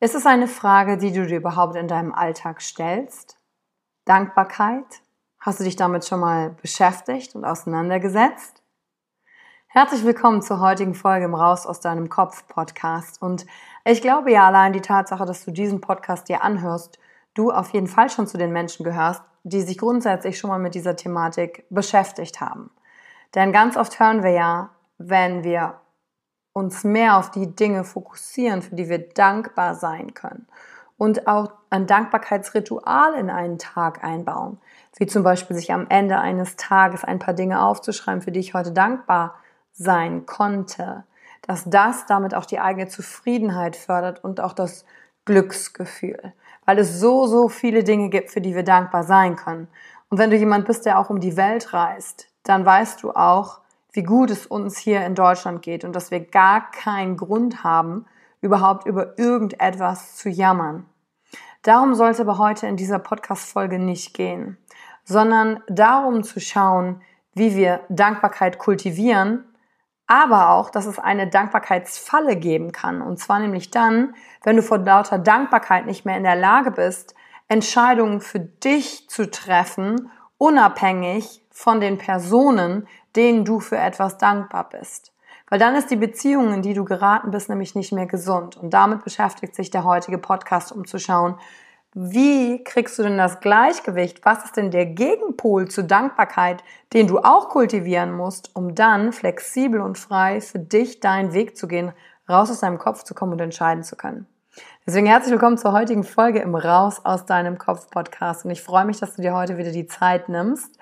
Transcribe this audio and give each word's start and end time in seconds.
Ist 0.00 0.14
es 0.14 0.26
eine 0.26 0.46
Frage, 0.46 0.96
die 0.96 1.10
du 1.12 1.26
dir 1.26 1.38
überhaupt 1.38 1.74
in 1.74 1.88
deinem 1.88 2.14
Alltag 2.14 2.62
stellst? 2.62 3.36
Dankbarkeit? 4.04 5.02
Hast 5.40 5.58
du 5.58 5.64
dich 5.64 5.74
damit 5.74 6.06
schon 6.06 6.20
mal 6.20 6.50
beschäftigt 6.50 7.34
und 7.34 7.44
auseinandergesetzt? 7.44 8.62
Herzlich 9.66 10.04
willkommen 10.04 10.40
zur 10.40 10.60
heutigen 10.60 10.94
Folge 10.94 11.24
im 11.24 11.34
Raus 11.34 11.66
aus 11.66 11.80
deinem 11.80 12.08
Kopf 12.08 12.46
Podcast. 12.46 13.20
Und 13.20 13.44
ich 13.84 14.00
glaube 14.00 14.30
ja 14.30 14.46
allein 14.46 14.72
die 14.72 14.82
Tatsache, 14.82 15.26
dass 15.26 15.44
du 15.44 15.50
diesen 15.50 15.80
Podcast 15.80 16.28
dir 16.28 16.44
anhörst, 16.44 17.00
du 17.34 17.50
auf 17.50 17.70
jeden 17.70 17.88
Fall 17.88 18.08
schon 18.08 18.28
zu 18.28 18.38
den 18.38 18.52
Menschen 18.52 18.84
gehörst, 18.84 19.22
die 19.42 19.62
sich 19.62 19.78
grundsätzlich 19.78 20.38
schon 20.38 20.50
mal 20.50 20.60
mit 20.60 20.76
dieser 20.76 20.94
Thematik 20.94 21.66
beschäftigt 21.70 22.40
haben. 22.40 22.70
Denn 23.34 23.50
ganz 23.50 23.76
oft 23.76 23.98
hören 23.98 24.22
wir 24.22 24.30
ja, 24.30 24.70
wenn 24.98 25.42
wir 25.42 25.80
uns 26.52 26.84
mehr 26.84 27.16
auf 27.16 27.30
die 27.30 27.54
Dinge 27.54 27.84
fokussieren, 27.84 28.62
für 28.62 28.74
die 28.74 28.88
wir 28.88 29.08
dankbar 29.08 29.74
sein 29.74 30.14
können. 30.14 30.46
Und 30.96 31.28
auch 31.28 31.52
ein 31.70 31.86
Dankbarkeitsritual 31.86 33.14
in 33.14 33.30
einen 33.30 33.58
Tag 33.58 34.02
einbauen. 34.02 34.58
Wie 34.96 35.06
zum 35.06 35.22
Beispiel 35.22 35.54
sich 35.54 35.72
am 35.72 35.86
Ende 35.88 36.18
eines 36.18 36.56
Tages 36.56 37.04
ein 37.04 37.20
paar 37.20 37.34
Dinge 37.34 37.62
aufzuschreiben, 37.62 38.22
für 38.22 38.32
die 38.32 38.40
ich 38.40 38.54
heute 38.54 38.72
dankbar 38.72 39.36
sein 39.72 40.26
konnte. 40.26 41.04
Dass 41.42 41.64
das 41.66 42.06
damit 42.06 42.34
auch 42.34 42.46
die 42.46 42.58
eigene 42.58 42.88
Zufriedenheit 42.88 43.76
fördert 43.76 44.24
und 44.24 44.40
auch 44.40 44.52
das 44.52 44.84
Glücksgefühl. 45.24 46.32
Weil 46.64 46.80
es 46.80 46.98
so, 46.98 47.26
so 47.26 47.48
viele 47.48 47.84
Dinge 47.84 48.08
gibt, 48.08 48.30
für 48.30 48.40
die 48.40 48.56
wir 48.56 48.64
dankbar 48.64 49.04
sein 49.04 49.36
können. 49.36 49.68
Und 50.10 50.18
wenn 50.18 50.30
du 50.30 50.36
jemand 50.36 50.66
bist, 50.66 50.84
der 50.84 50.98
auch 50.98 51.10
um 51.10 51.20
die 51.20 51.36
Welt 51.36 51.72
reist, 51.72 52.28
dann 52.42 52.64
weißt 52.64 53.02
du 53.02 53.12
auch, 53.12 53.60
wie 53.92 54.02
gut 54.02 54.30
es 54.30 54.46
uns 54.46 54.78
hier 54.78 55.04
in 55.04 55.14
Deutschland 55.14 55.62
geht 55.62 55.84
und 55.84 55.94
dass 55.94 56.10
wir 56.10 56.20
gar 56.20 56.70
keinen 56.70 57.16
Grund 57.16 57.64
haben, 57.64 58.06
überhaupt 58.40 58.86
über 58.86 59.18
irgendetwas 59.18 60.16
zu 60.16 60.28
jammern. 60.28 60.86
Darum 61.62 61.94
soll 61.94 62.10
es 62.10 62.20
aber 62.20 62.38
heute 62.38 62.66
in 62.66 62.76
dieser 62.76 62.98
Podcast-Folge 62.98 63.78
nicht 63.78 64.14
gehen, 64.14 64.58
sondern 65.04 65.62
darum 65.68 66.22
zu 66.22 66.40
schauen, 66.40 67.02
wie 67.34 67.56
wir 67.56 67.80
Dankbarkeit 67.88 68.58
kultivieren, 68.58 69.44
aber 70.06 70.50
auch, 70.50 70.70
dass 70.70 70.86
es 70.86 70.98
eine 70.98 71.28
Dankbarkeitsfalle 71.28 72.36
geben 72.36 72.72
kann. 72.72 73.02
Und 73.02 73.18
zwar 73.18 73.40
nämlich 73.40 73.70
dann, 73.70 74.14
wenn 74.42 74.56
du 74.56 74.62
vor 74.62 74.78
lauter 74.78 75.18
Dankbarkeit 75.18 75.86
nicht 75.86 76.04
mehr 76.04 76.16
in 76.16 76.22
der 76.22 76.36
Lage 76.36 76.70
bist, 76.70 77.14
Entscheidungen 77.48 78.20
für 78.20 78.40
dich 78.40 79.08
zu 79.08 79.30
treffen, 79.30 80.10
unabhängig 80.38 81.42
von 81.50 81.80
den 81.80 81.98
Personen, 81.98 82.86
denen 83.16 83.44
du 83.44 83.60
für 83.60 83.76
etwas 83.76 84.18
dankbar 84.18 84.68
bist. 84.68 85.12
Weil 85.50 85.58
dann 85.58 85.74
ist 85.74 85.90
die 85.90 85.96
Beziehung, 85.96 86.52
in 86.52 86.62
die 86.62 86.74
du 86.74 86.84
geraten 86.84 87.30
bist, 87.30 87.48
nämlich 87.48 87.74
nicht 87.74 87.92
mehr 87.92 88.06
gesund. 88.06 88.56
Und 88.56 88.74
damit 88.74 89.04
beschäftigt 89.04 89.54
sich 89.54 89.70
der 89.70 89.84
heutige 89.84 90.18
Podcast, 90.18 90.72
um 90.72 90.86
zu 90.86 90.98
schauen, 90.98 91.36
wie 91.94 92.62
kriegst 92.64 92.98
du 92.98 93.02
denn 93.02 93.16
das 93.16 93.40
Gleichgewicht? 93.40 94.24
Was 94.24 94.44
ist 94.44 94.56
denn 94.56 94.70
der 94.70 94.86
Gegenpol 94.86 95.68
zur 95.68 95.84
Dankbarkeit, 95.84 96.62
den 96.92 97.06
du 97.06 97.18
auch 97.18 97.48
kultivieren 97.48 98.12
musst, 98.12 98.54
um 98.54 98.74
dann 98.74 99.12
flexibel 99.12 99.80
und 99.80 99.98
frei 99.98 100.40
für 100.42 100.58
dich 100.58 101.00
deinen 101.00 101.32
Weg 101.32 101.56
zu 101.56 101.66
gehen, 101.66 101.92
raus 102.28 102.50
aus 102.50 102.60
deinem 102.60 102.78
Kopf 102.78 103.04
zu 103.04 103.14
kommen 103.14 103.32
und 103.32 103.40
entscheiden 103.40 103.82
zu 103.82 103.96
können? 103.96 104.26
Deswegen 104.88 105.06
herzlich 105.06 105.32
willkommen 105.32 105.58
zur 105.58 105.72
heutigen 105.72 106.02
Folge 106.02 106.38
im 106.38 106.54
Raus 106.54 107.04
aus 107.04 107.26
deinem 107.26 107.58
Kopf 107.58 107.90
Podcast. 107.90 108.46
Und 108.46 108.52
ich 108.52 108.62
freue 108.62 108.86
mich, 108.86 108.98
dass 108.98 109.16
du 109.16 109.20
dir 109.20 109.34
heute 109.34 109.58
wieder 109.58 109.70
die 109.70 109.86
Zeit 109.86 110.30
nimmst 110.30 110.78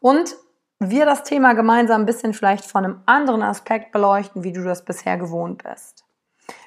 und 0.00 0.34
wir 0.78 1.04
das 1.04 1.24
Thema 1.24 1.52
gemeinsam 1.52 2.00
ein 2.00 2.06
bisschen 2.06 2.32
vielleicht 2.32 2.64
von 2.64 2.86
einem 2.86 3.02
anderen 3.04 3.42
Aspekt 3.42 3.92
beleuchten, 3.92 4.44
wie 4.44 4.54
du 4.54 4.64
das 4.64 4.82
bisher 4.86 5.18
gewohnt 5.18 5.62
bist. 5.62 6.06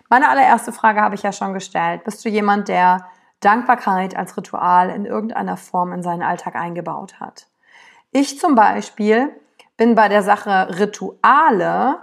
Meine 0.08 0.30
allererste 0.30 0.72
Frage 0.72 1.02
habe 1.02 1.16
ich 1.16 1.24
ja 1.24 1.32
schon 1.32 1.56
gestellt. 1.56 2.04
Bist 2.04 2.24
du 2.24 2.30
jemand, 2.30 2.68
der 2.68 3.08
Dankbarkeit 3.40 4.16
als 4.16 4.38
Ritual 4.38 4.92
in 4.92 5.08
irgendeiner 5.08 5.58
Form 5.58 5.94
in 5.94 6.04
seinen 6.04 6.22
Alltag 6.22 6.54
eingebaut 6.54 7.20
hat? 7.20 7.48
Ich 8.12 8.38
zum 8.38 8.54
Beispiel 8.54 9.32
bin 9.78 9.96
bei 9.96 10.10
der 10.10 10.22
Sache 10.22 10.78
Rituale 10.78 12.02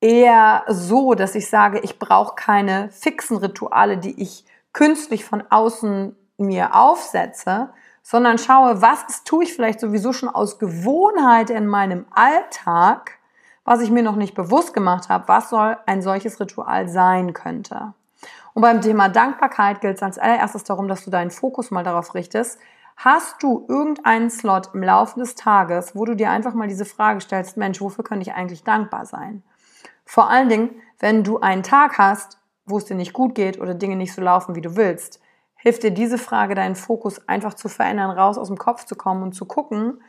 eher 0.00 0.64
so, 0.68 1.14
dass 1.14 1.34
ich 1.34 1.48
sage, 1.48 1.80
ich 1.80 1.98
brauche 1.98 2.34
keine 2.34 2.90
fixen 2.90 3.36
Rituale, 3.36 3.98
die 3.98 4.20
ich 4.20 4.44
künstlich 4.72 5.24
von 5.24 5.42
außen 5.50 6.14
mir 6.36 6.74
aufsetze, 6.74 7.70
sondern 8.02 8.38
schaue, 8.38 8.80
was 8.80 9.24
tue 9.24 9.44
ich 9.44 9.54
vielleicht 9.54 9.80
sowieso 9.80 10.12
schon 10.12 10.28
aus 10.28 10.58
Gewohnheit 10.58 11.50
in 11.50 11.66
meinem 11.66 12.06
Alltag, 12.10 13.18
was 13.64 13.80
ich 13.80 13.90
mir 13.90 14.02
noch 14.02 14.16
nicht 14.16 14.34
bewusst 14.34 14.72
gemacht 14.72 15.08
habe, 15.08 15.28
was 15.28 15.50
soll 15.50 15.76
ein 15.86 16.00
solches 16.00 16.40
Ritual 16.40 16.88
sein 16.88 17.32
könnte. 17.32 17.92
Und 18.54 18.62
beim 18.62 18.80
Thema 18.80 19.08
Dankbarkeit 19.08 19.80
gilt 19.80 19.96
es 19.96 20.02
als 20.02 20.18
allererstes 20.18 20.64
darum, 20.64 20.88
dass 20.88 21.04
du 21.04 21.10
deinen 21.10 21.30
Fokus 21.30 21.70
mal 21.70 21.84
darauf 21.84 22.14
richtest, 22.14 22.58
Hast 22.98 23.44
du 23.44 23.64
irgendeinen 23.68 24.28
Slot 24.28 24.70
im 24.74 24.82
Laufe 24.82 25.20
des 25.20 25.36
Tages, 25.36 25.94
wo 25.94 26.04
du 26.04 26.16
dir 26.16 26.30
einfach 26.32 26.52
mal 26.52 26.66
diese 26.66 26.84
Frage 26.84 27.20
stellst, 27.20 27.56
Mensch, 27.56 27.80
wofür 27.80 28.02
könnte 28.02 28.28
ich 28.28 28.34
eigentlich 28.34 28.64
dankbar 28.64 29.06
sein? 29.06 29.44
Vor 30.08 30.30
allen 30.30 30.48
Dingen, 30.48 30.70
wenn 31.00 31.22
du 31.22 31.40
einen 31.40 31.62
Tag 31.62 31.98
hast, 31.98 32.38
wo 32.64 32.78
es 32.78 32.86
dir 32.86 32.94
nicht 32.94 33.12
gut 33.12 33.34
geht 33.34 33.60
oder 33.60 33.74
Dinge 33.74 33.94
nicht 33.94 34.14
so 34.14 34.22
laufen, 34.22 34.54
wie 34.54 34.62
du 34.62 34.74
willst, 34.74 35.20
hilft 35.54 35.82
dir 35.82 35.90
diese 35.90 36.16
Frage, 36.16 36.54
deinen 36.54 36.76
Fokus 36.76 37.28
einfach 37.28 37.52
zu 37.52 37.68
verändern, 37.68 38.10
raus 38.10 38.38
aus 38.38 38.48
dem 38.48 38.56
Kopf 38.56 38.86
zu 38.86 38.96
kommen 38.96 39.22
und 39.22 39.34
zu 39.34 39.44
gucken, 39.44 40.00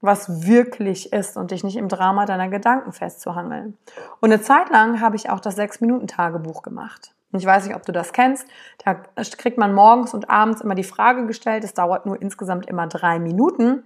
was 0.00 0.44
wirklich 0.48 1.12
ist 1.12 1.36
und 1.36 1.52
dich 1.52 1.62
nicht 1.62 1.76
im 1.76 1.86
Drama 1.86 2.26
deiner 2.26 2.48
Gedanken 2.48 2.92
festzuhangeln. 2.92 3.78
Und 4.18 4.32
eine 4.32 4.42
Zeit 4.42 4.70
lang 4.70 5.00
habe 5.00 5.14
ich 5.14 5.30
auch 5.30 5.38
das 5.38 5.54
Sechs-Minuten-Tagebuch 5.54 6.62
gemacht. 6.62 7.14
Ich 7.30 7.46
weiß 7.46 7.64
nicht, 7.64 7.76
ob 7.76 7.86
du 7.86 7.92
das 7.92 8.12
kennst. 8.12 8.44
Da 8.84 8.94
kriegt 8.94 9.56
man 9.56 9.72
morgens 9.72 10.14
und 10.14 10.28
abends 10.28 10.62
immer 10.62 10.74
die 10.74 10.82
Frage 10.82 11.26
gestellt. 11.28 11.62
Es 11.62 11.74
dauert 11.74 12.06
nur 12.06 12.20
insgesamt 12.20 12.66
immer 12.66 12.88
drei 12.88 13.20
Minuten, 13.20 13.84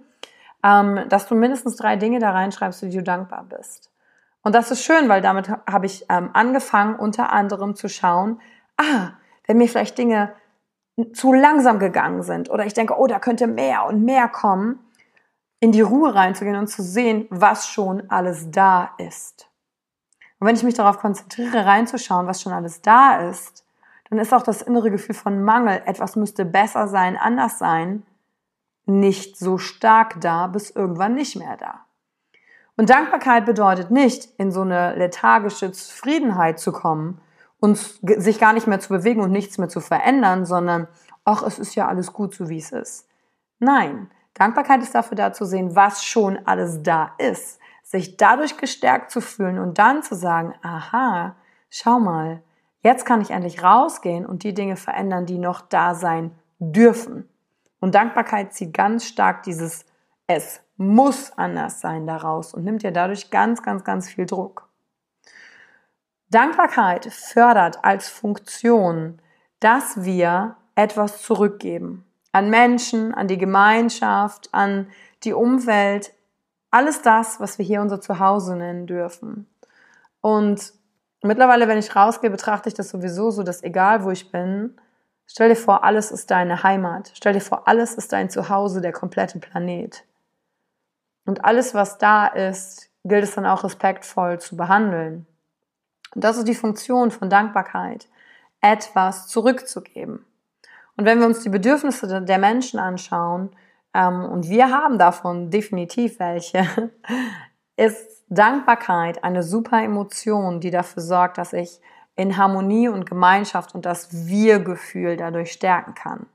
ähm, 0.63 1.01
dass 1.09 1.27
du 1.27 1.35
mindestens 1.35 1.75
drei 1.75 1.95
Dinge 1.95 2.17
da 2.17 2.31
reinschreibst, 2.31 2.79
für 2.79 2.87
die 2.87 2.97
du 2.97 3.03
dankbar 3.03 3.45
bist. 3.47 3.92
Und 4.43 4.53
das 4.53 4.71
ist 4.71 4.83
schön, 4.83 5.09
weil 5.09 5.21
damit 5.21 5.49
habe 5.49 5.85
ich 5.85 6.05
ähm, 6.09 6.29
angefangen, 6.33 6.95
unter 6.95 7.31
anderem 7.31 7.75
zu 7.75 7.87
schauen, 7.87 8.39
ah, 8.77 9.11
wenn 9.47 9.57
mir 9.57 9.67
vielleicht 9.67 9.97
Dinge 9.97 10.33
zu 11.13 11.33
langsam 11.33 11.79
gegangen 11.79 12.21
sind 12.21 12.49
oder 12.49 12.65
ich 12.65 12.73
denke, 12.73 12.99
oh, 12.99 13.07
da 13.07 13.19
könnte 13.19 13.47
mehr 13.47 13.85
und 13.85 14.03
mehr 14.03 14.27
kommen, 14.27 14.79
in 15.59 15.71
die 15.71 15.81
Ruhe 15.81 16.13
reinzugehen 16.13 16.57
und 16.57 16.67
zu 16.67 16.83
sehen, 16.83 17.25
was 17.29 17.67
schon 17.67 18.09
alles 18.09 18.51
da 18.51 18.91
ist. 18.97 19.49
Und 20.39 20.47
wenn 20.47 20.57
ich 20.57 20.63
mich 20.63 20.73
darauf 20.73 20.99
konzentriere, 20.99 21.65
reinzuschauen, 21.65 22.27
was 22.27 22.41
schon 22.41 22.51
alles 22.51 22.81
da 22.81 23.29
ist, 23.29 23.65
dann 24.09 24.19
ist 24.19 24.33
auch 24.33 24.43
das 24.43 24.61
innere 24.61 24.91
Gefühl 24.91 25.15
von 25.15 25.41
Mangel, 25.41 25.81
etwas 25.85 26.17
müsste 26.17 26.43
besser 26.43 26.89
sein, 26.89 27.15
anders 27.15 27.59
sein, 27.59 28.05
nicht 28.85 29.37
so 29.37 29.57
stark 29.57 30.19
da, 30.19 30.47
bis 30.47 30.69
irgendwann 30.69 31.15
nicht 31.15 31.37
mehr 31.37 31.55
da. 31.55 31.85
Und 32.75 32.89
Dankbarkeit 32.89 33.45
bedeutet 33.45 33.91
nicht, 33.91 34.29
in 34.37 34.51
so 34.51 34.61
eine 34.61 34.95
lethargische 34.95 35.71
Zufriedenheit 35.71 36.59
zu 36.59 36.71
kommen 36.71 37.21
und 37.59 37.77
sich 37.77 38.39
gar 38.39 38.53
nicht 38.53 38.67
mehr 38.67 38.79
zu 38.79 38.89
bewegen 38.89 39.21
und 39.21 39.31
nichts 39.31 39.57
mehr 39.57 39.69
zu 39.69 39.79
verändern, 39.79 40.45
sondern, 40.45 40.87
ach, 41.23 41.43
es 41.43 41.59
ist 41.59 41.75
ja 41.75 41.87
alles 41.87 42.13
gut, 42.13 42.33
so 42.33 42.49
wie 42.49 42.57
es 42.57 42.71
ist. 42.71 43.07
Nein, 43.59 44.09
Dankbarkeit 44.33 44.81
ist 44.81 44.95
dafür 44.95 45.15
da 45.15 45.31
zu 45.31 45.45
sehen, 45.45 45.75
was 45.75 46.03
schon 46.03 46.39
alles 46.45 46.81
da 46.81 47.11
ist 47.19 47.59
sich 47.93 48.17
dadurch 48.17 48.57
gestärkt 48.57 49.11
zu 49.11 49.21
fühlen 49.21 49.59
und 49.59 49.77
dann 49.77 50.01
zu 50.01 50.15
sagen, 50.15 50.55
aha, 50.63 51.35
schau 51.69 51.99
mal, 51.99 52.41
jetzt 52.81 53.05
kann 53.05 53.21
ich 53.21 53.29
endlich 53.29 53.63
rausgehen 53.63 54.25
und 54.25 54.43
die 54.43 54.55
Dinge 54.55 54.77
verändern, 54.77 55.27
die 55.27 55.37
noch 55.37 55.61
da 55.61 55.93
sein 55.93 56.31
dürfen. 56.57 57.29
Und 57.79 57.93
Dankbarkeit 57.93 58.51
zieht 58.53 58.73
ganz 58.73 59.05
stark 59.05 59.43
dieses 59.43 59.85
es 60.27 60.61
muss 60.77 61.31
anders 61.37 61.81
sein 61.81 62.07
daraus 62.07 62.53
und 62.53 62.63
nimmt 62.63 62.83
dir 62.83 62.91
dadurch 62.91 63.29
ganz, 63.29 63.61
ganz, 63.61 63.83
ganz 63.83 64.09
viel 64.09 64.25
Druck. 64.25 64.69
Dankbarkeit 66.29 67.05
fördert 67.05 67.83
als 67.83 68.09
Funktion, 68.09 69.21
dass 69.59 70.03
wir 70.03 70.55
etwas 70.75 71.21
zurückgeben. 71.21 72.05
An 72.31 72.49
Menschen, 72.49 73.13
an 73.13 73.27
die 73.27 73.37
Gemeinschaft, 73.37 74.49
an 74.51 74.87
die 75.23 75.33
Umwelt, 75.33 76.11
alles 76.71 77.03
das, 77.03 77.39
was 77.39 77.59
wir 77.59 77.65
hier 77.65 77.81
unser 77.81 78.01
Zuhause 78.01 78.55
nennen 78.55 78.87
dürfen. 78.87 79.47
Und 80.21 80.73
mittlerweile, 81.21 81.67
wenn 81.67 81.77
ich 81.77 81.95
rausgehe, 81.95 82.31
betrachte 82.31 82.67
ich 82.67 82.73
das 82.73 82.89
sowieso 82.89 83.29
so, 83.29 83.43
dass 83.43 83.61
egal 83.61 84.03
wo 84.03 84.09
ich 84.09 84.31
bin, 84.31 84.75
stell 85.27 85.49
dir 85.49 85.55
vor, 85.55 85.83
alles 85.83 86.09
ist 86.09 86.31
deine 86.31 86.63
Heimat. 86.63 87.11
Stell 87.13 87.33
dir 87.33 87.41
vor, 87.41 87.67
alles 87.67 87.93
ist 87.93 88.11
dein 88.11 88.31
Zuhause, 88.31 88.81
der 88.81 88.91
komplette 88.91 89.37
Planet. 89.37 90.03
Und 91.25 91.45
alles, 91.45 91.73
was 91.73 91.97
da 91.97 92.27
ist, 92.27 92.89
gilt 93.03 93.23
es 93.23 93.35
dann 93.35 93.45
auch 93.45 93.63
respektvoll 93.63 94.39
zu 94.39 94.57
behandeln. 94.57 95.25
Und 96.13 96.23
das 96.23 96.37
ist 96.37 96.47
die 96.47 96.55
Funktion 96.55 97.11
von 97.11 97.29
Dankbarkeit, 97.29 98.07
etwas 98.61 99.27
zurückzugeben. 99.27 100.25
Und 100.95 101.05
wenn 101.05 101.19
wir 101.19 101.25
uns 101.25 101.41
die 101.41 101.49
Bedürfnisse 101.49 102.21
der 102.21 102.37
Menschen 102.37 102.79
anschauen, 102.79 103.49
ähm, 103.93 104.25
und 104.25 104.49
wir 104.49 104.69
haben 104.69 104.97
davon 104.97 105.49
definitiv 105.49 106.19
welche, 106.19 106.91
ist 107.77 108.23
Dankbarkeit 108.29 109.23
eine 109.23 109.43
super 109.43 109.81
Emotion, 109.83 110.59
die 110.59 110.71
dafür 110.71 111.03
sorgt, 111.03 111.37
dass 111.37 111.53
ich 111.53 111.79
in 112.15 112.37
Harmonie 112.37 112.89
und 112.89 113.05
Gemeinschaft 113.05 113.73
und 113.73 113.85
das 113.85 114.27
Wir-Gefühl 114.27 115.17
dadurch 115.17 115.51
stärken 115.51 115.95
kann. 115.95 116.27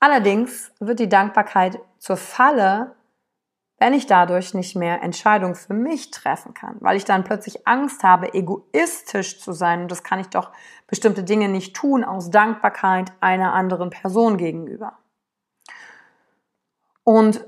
Allerdings 0.00 0.72
wird 0.80 0.98
die 0.98 1.08
Dankbarkeit 1.08 1.80
zur 1.98 2.16
Falle, 2.16 2.94
wenn 3.82 3.94
ich 3.94 4.06
dadurch 4.06 4.54
nicht 4.54 4.76
mehr 4.76 5.02
Entscheidungen 5.02 5.56
für 5.56 5.74
mich 5.74 6.12
treffen 6.12 6.54
kann, 6.54 6.76
weil 6.78 6.96
ich 6.96 7.04
dann 7.04 7.24
plötzlich 7.24 7.66
Angst 7.66 8.04
habe, 8.04 8.32
egoistisch 8.32 9.40
zu 9.40 9.50
sein 9.50 9.82
und 9.82 9.90
das 9.90 10.04
kann 10.04 10.20
ich 10.20 10.28
doch 10.28 10.52
bestimmte 10.86 11.24
Dinge 11.24 11.48
nicht 11.48 11.74
tun 11.74 12.04
aus 12.04 12.30
Dankbarkeit 12.30 13.12
einer 13.18 13.52
anderen 13.54 13.90
Person 13.90 14.36
gegenüber. 14.36 14.98
Und 17.02 17.44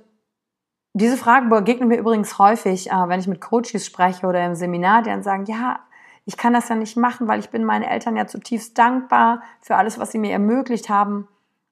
diese 0.92 1.16
Frage 1.16 1.46
begegnet 1.46 1.88
mir 1.88 1.98
übrigens 1.98 2.37
häufig, 2.37 2.90
äh, 2.90 3.08
wenn 3.08 3.20
ich 3.20 3.28
mit 3.28 3.40
Coaches 3.40 3.87
spreche 3.87 4.26
oder 4.26 4.44
im 4.44 4.56
Seminar, 4.56 5.02
die 5.02 5.10
dann 5.10 5.22
sagen, 5.22 5.44
ja, 5.44 5.78
ich 6.25 6.37
kann 6.37 6.52
das 6.52 6.69
ja 6.69 6.75
nicht 6.75 6.96
machen, 6.96 7.28
weil 7.28 7.38
ich 7.38 7.50
bin 7.50 7.64
meinen 7.64 7.84
Eltern 7.84 8.16
ja 8.16 8.26
zutiefst 8.26 8.76
dankbar 8.76 9.40
für 9.60 9.76
alles, 9.76 10.00
was 10.00 10.10
sie 10.10 10.19
mir 10.19 10.32
ermöglicht 10.32 10.88
haben. 10.88 11.28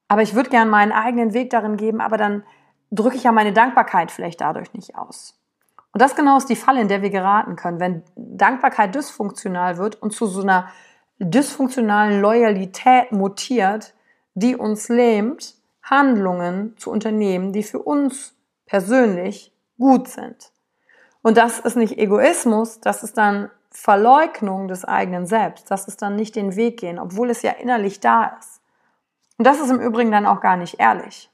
Aber 0.07 0.21
ich 0.21 0.35
würde 0.35 0.49
gern 0.49 0.69
meinen 0.69 0.93
eigenen 0.93 1.33
Weg 1.33 1.49
darin 1.49 1.75
geben, 1.75 1.99
aber 1.99 2.15
dann 2.15 2.43
drücke 2.93 3.15
ich 3.15 3.23
ja 3.23 3.31
meine 3.31 3.53
Dankbarkeit 3.53 4.11
vielleicht 4.11 4.41
dadurch 4.41 4.73
nicht 4.73 4.95
aus. 4.95 5.39
Und 5.91 6.01
das 6.01 6.15
genau 6.15 6.37
ist 6.37 6.49
die 6.49 6.55
Falle, 6.55 6.81
in 6.81 6.87
der 6.87 7.01
wir 7.01 7.09
geraten 7.09 7.55
können. 7.55 7.79
Wenn 7.79 8.03
Dankbarkeit 8.15 8.95
dysfunktional 8.95 9.77
wird 9.77 10.01
und 10.01 10.11
zu 10.11 10.25
so 10.25 10.41
einer 10.41 10.69
dysfunktionalen 11.19 12.21
Loyalität 12.21 13.11
mutiert, 13.11 13.93
die 14.33 14.55
uns 14.55 14.89
lähmt, 14.89 15.55
Handlungen 15.83 16.75
zu 16.77 16.89
unternehmen, 16.89 17.53
die 17.53 17.63
für 17.63 17.79
uns 17.79 18.35
persönlich 18.65 19.53
gut 19.77 20.07
sind. 20.07 20.51
Und 21.21 21.37
das 21.37 21.59
ist 21.59 21.77
nicht 21.77 21.97
Egoismus, 21.97 22.79
das 22.79 23.03
ist 23.03 23.17
dann 23.17 23.49
Verleugnung 23.69 24.67
des 24.67 24.85
eigenen 24.85 25.25
Selbst. 25.25 25.69
Das 25.69 25.87
ist 25.87 26.01
dann 26.01 26.15
nicht 26.15 26.35
den 26.35 26.55
Weg 26.55 26.79
gehen, 26.79 26.99
obwohl 26.99 27.29
es 27.29 27.41
ja 27.41 27.51
innerlich 27.51 27.99
da 27.99 28.37
ist. 28.39 28.61
Und 29.37 29.45
das 29.45 29.59
ist 29.59 29.71
im 29.71 29.79
Übrigen 29.79 30.11
dann 30.11 30.25
auch 30.25 30.41
gar 30.41 30.57
nicht 30.57 30.79
ehrlich. 30.79 31.32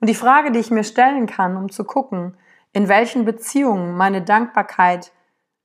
Und 0.00 0.08
die 0.08 0.14
Frage, 0.14 0.50
die 0.50 0.58
ich 0.58 0.70
mir 0.70 0.84
stellen 0.84 1.26
kann, 1.26 1.56
um 1.56 1.70
zu 1.70 1.84
gucken, 1.84 2.36
in 2.72 2.88
welchen 2.88 3.24
Beziehungen 3.24 3.96
meine 3.96 4.22
Dankbarkeit 4.22 5.12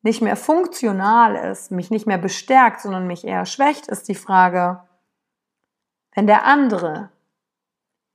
nicht 0.01 0.21
mehr 0.21 0.35
funktional 0.35 1.35
ist, 1.35 1.71
mich 1.71 1.89
nicht 1.89 2.05
mehr 2.05 2.17
bestärkt, 2.17 2.81
sondern 2.81 3.07
mich 3.07 3.25
eher 3.25 3.45
schwächt, 3.45 3.87
ist 3.87 4.07
die 4.07 4.15
Frage, 4.15 4.83
wenn 6.13 6.27
der 6.27 6.45
andere 6.45 7.09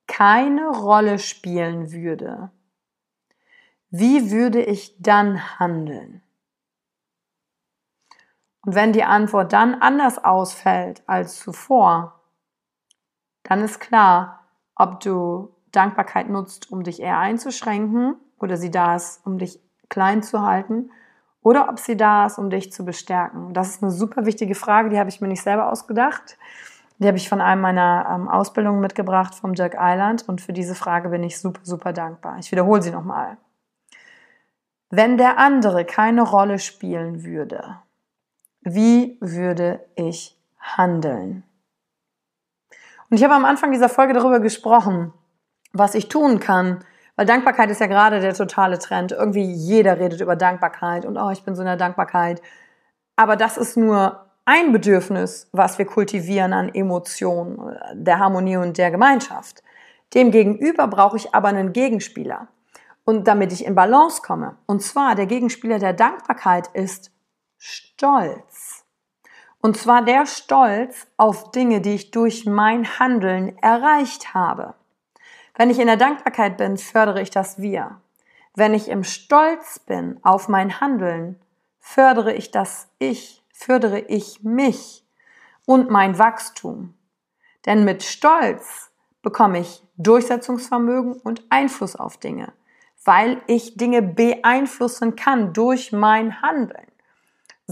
keine 0.07 0.69
Rolle 0.69 1.19
spielen 1.19 1.93
würde, 1.93 2.51
wie 3.91 4.31
würde 4.31 4.63
ich 4.63 5.01
dann 5.01 5.59
handeln? 5.59 6.23
Und 8.63 8.75
wenn 8.75 8.93
die 8.93 9.05
Antwort 9.05 9.53
dann 9.53 9.75
anders 9.75 10.23
ausfällt 10.23 11.03
als 11.07 11.41
zuvor, 11.41 12.21
dann 13.43 13.63
ist 13.63 13.81
klar, 13.81 14.45
ob 14.75 15.01
du 15.01 15.55
Dankbarkeit 15.73 16.29
nutzt, 16.29 16.71
um 16.73 16.83
dich 16.83 17.01
eher 17.01 17.19
einzuschränken 17.19 18.17
oder 18.39 18.57
sie 18.57 18.71
da 18.71 18.97
ist, 18.97 19.25
um 19.27 19.39
dich 19.39 19.61
klein 19.89 20.23
zu 20.23 20.43
halten 20.43 20.91
oder 21.43 21.69
ob 21.69 21.79
sie 21.79 21.97
da 21.97 22.27
ist, 22.27 22.39
um 22.39 22.51
dich 22.51 22.73
zu 22.73 22.85
bestärken. 22.85 23.55
Das 23.55 23.69
ist 23.69 23.83
eine 23.83 23.91
super 23.91 24.27
wichtige 24.27 24.55
Frage, 24.55 24.91
die 24.91 24.99
habe 24.99 25.09
ich 25.09 25.21
mir 25.21 25.29
nicht 25.29 25.43
selber 25.43 25.71
ausgedacht. 25.71 26.37
Die 26.99 27.07
habe 27.07 27.17
ich 27.17 27.31
von 27.31 27.41
einem 27.41 27.63
meiner 27.63 28.07
ähm, 28.15 28.29
Ausbildungen 28.29 28.81
mitgebracht, 28.81 29.35
vom 29.35 29.55
Dirk 29.55 29.75
Island. 29.79 30.29
Und 30.29 30.43
für 30.43 30.53
diese 30.53 30.75
Frage 30.75 31.09
bin 31.09 31.23
ich 31.23 31.39
super, 31.39 31.61
super 31.63 31.95
dankbar. 31.95 32.39
Ich 32.39 32.53
wiederhole 32.53 32.83
sie 32.83 32.91
nochmal. 32.91 33.39
Wenn 34.91 35.17
der 35.17 35.39
andere 35.39 35.87
keine 35.87 36.23
Rolle 36.23 36.59
spielen 36.59 37.25
würde, 37.25 37.79
wie 38.61 39.17
würde 39.21 39.87
ich 39.95 40.39
handeln? 40.59 41.45
Und 43.09 43.17
ich 43.17 43.25
habe 43.25 43.35
am 43.35 43.47
Anfang 43.47 43.73
dieser 43.73 43.89
Folge 43.89 44.13
darüber 44.13 44.41
gesprochen, 44.41 45.15
was 45.73 45.95
ich 45.95 46.09
tun 46.09 46.41
kann, 46.41 46.85
weil 47.17 47.27
Dankbarkeit 47.27 47.71
ist 47.71 47.81
ja 47.81 47.87
gerade 47.87 48.21
der 48.21 48.35
totale 48.35 48.79
Trend. 48.79 49.13
Irgendwie 49.13 49.45
jeder 49.45 49.99
redet 49.99 50.21
über 50.21 50.37
Dankbarkeit 50.37 51.05
und 51.05 51.19
oh, 51.19 51.31
ich 51.31 51.45
bin 51.45 51.55
so 51.55 51.63
in 51.63 51.67
der 51.67 51.77
Dankbarkeit. 51.77 52.41
Aber 53.17 53.37
das 53.37 53.59
ist 53.59 53.77
nur 53.77 54.25
ein 54.47 54.73
Bedürfnis, 54.73 55.49
was 55.53 55.79
wir 55.79 55.85
kultivieren 55.85 56.53
an 56.53 56.75
Emotionen, 56.75 57.77
der 57.93 58.19
Harmonie 58.19 58.57
und 58.57 58.79
der 58.79 58.91
Gemeinschaft. 58.91 59.63
Demgegenüber 60.15 60.89
brauche 60.89 61.19
ich 61.19 61.35
aber 61.35 61.49
einen 61.49 61.73
Gegenspieler. 61.73 62.49
Und 63.05 63.29
damit 63.29 63.53
ich 63.53 63.65
in 63.65 63.75
Balance 63.75 64.23
komme, 64.23 64.57
und 64.67 64.83
zwar 64.83 65.15
der 65.15 65.27
Gegenspieler 65.27 65.79
der 65.79 65.93
Dankbarkeit 65.93 66.69
ist 66.73 67.11
Stolz. 67.59 68.85
Und 69.61 69.77
zwar 69.77 70.03
der 70.03 70.27
Stolz 70.27 71.07
auf 71.17 71.51
Dinge, 71.51 71.81
die 71.81 71.95
ich 71.95 72.11
durch 72.11 72.47
mein 72.47 72.99
Handeln 72.99 73.59
erreicht 73.59 74.33
habe. 74.33 74.75
Wenn 75.57 75.71
ich 75.71 75.79
in 75.79 75.87
der 75.87 75.97
Dankbarkeit 75.97 76.57
bin, 76.57 76.77
fördere 76.77 77.21
ich 77.23 77.31
das 77.31 77.61
Wir. 77.61 78.01
Wenn 78.55 78.75
ich 78.75 78.89
im 78.89 79.05
Stolz 79.05 79.79
bin 79.79 80.19
auf 80.23 80.49
mein 80.49 80.81
Handeln, 80.81 81.41
fördere 81.79 82.35
ich 82.35 82.51
das 82.51 82.89
Ich, 82.99 83.43
fördere 83.53 84.01
ich 84.01 84.43
mich 84.43 85.05
und 85.67 85.91
mein 85.91 86.19
Wachstum. 86.19 86.95
Denn 87.67 87.85
mit 87.85 88.03
Stolz 88.03 88.91
bekomme 89.23 89.61
ich 89.61 89.83
Durchsetzungsvermögen 89.97 91.13
und 91.13 91.45
Einfluss 91.51 91.95
auf 91.95 92.17
Dinge, 92.17 92.53
weil 93.05 93.43
ich 93.47 93.77
Dinge 93.77 94.03
beeinflussen 94.03 95.15
kann 95.17 95.53
durch 95.53 95.93
mein 95.93 96.43
Handeln. 96.43 96.90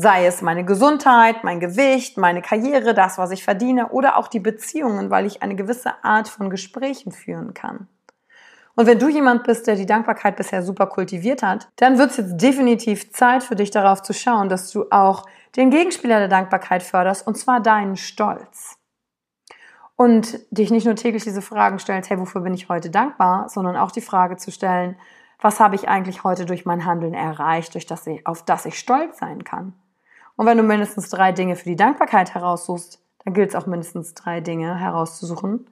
Sei 0.00 0.26
es 0.26 0.42
meine 0.42 0.64
Gesundheit, 0.64 1.42
mein 1.42 1.58
Gewicht, 1.58 2.18
meine 2.18 2.40
Karriere, 2.40 2.94
das, 2.94 3.18
was 3.18 3.32
ich 3.32 3.42
verdiene 3.42 3.88
oder 3.88 4.16
auch 4.16 4.28
die 4.28 4.38
Beziehungen, 4.38 5.10
weil 5.10 5.26
ich 5.26 5.42
eine 5.42 5.56
gewisse 5.56 6.04
Art 6.04 6.28
von 6.28 6.50
Gesprächen 6.50 7.10
führen 7.10 7.52
kann. 7.52 7.88
Und 8.76 8.86
wenn 8.86 9.00
du 9.00 9.08
jemand 9.08 9.42
bist, 9.42 9.66
der 9.66 9.74
die 9.74 9.86
Dankbarkeit 9.86 10.36
bisher 10.36 10.62
super 10.62 10.86
kultiviert 10.86 11.42
hat, 11.42 11.68
dann 11.74 11.98
wird 11.98 12.12
es 12.12 12.18
jetzt 12.18 12.36
definitiv 12.36 13.12
Zeit 13.12 13.42
für 13.42 13.56
dich 13.56 13.72
darauf 13.72 14.00
zu 14.02 14.12
schauen, 14.12 14.48
dass 14.48 14.70
du 14.70 14.86
auch 14.92 15.24
den 15.56 15.70
Gegenspieler 15.70 16.20
der 16.20 16.28
Dankbarkeit 16.28 16.84
förderst, 16.84 17.26
und 17.26 17.36
zwar 17.36 17.58
deinen 17.58 17.96
Stolz. 17.96 18.78
Und 19.96 20.38
dich 20.52 20.70
nicht 20.70 20.84
nur 20.84 20.94
täglich 20.94 21.24
diese 21.24 21.42
Fragen 21.42 21.80
stellst, 21.80 22.08
hey, 22.08 22.20
wofür 22.20 22.42
bin 22.42 22.54
ich 22.54 22.68
heute 22.68 22.88
dankbar, 22.88 23.48
sondern 23.48 23.76
auch 23.76 23.90
die 23.90 24.00
Frage 24.00 24.36
zu 24.36 24.52
stellen, 24.52 24.96
was 25.40 25.58
habe 25.58 25.74
ich 25.74 25.88
eigentlich 25.88 26.22
heute 26.22 26.46
durch 26.46 26.64
mein 26.66 26.84
Handeln 26.84 27.14
erreicht, 27.14 27.74
durch 27.74 27.86
das 27.86 28.06
ich, 28.06 28.24
auf 28.28 28.44
das 28.44 28.64
ich 28.64 28.78
stolz 28.78 29.18
sein 29.18 29.42
kann. 29.42 29.72
Und 30.38 30.46
wenn 30.46 30.56
du 30.56 30.62
mindestens 30.62 31.10
drei 31.10 31.32
Dinge 31.32 31.56
für 31.56 31.64
die 31.64 31.74
Dankbarkeit 31.74 32.32
heraussuchst, 32.32 33.02
dann 33.24 33.34
gilt 33.34 33.50
es 33.50 33.56
auch 33.56 33.66
mindestens 33.66 34.14
drei 34.14 34.40
Dinge 34.40 34.78
herauszusuchen, 34.78 35.66